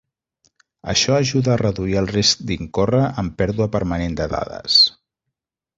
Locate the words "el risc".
2.03-2.41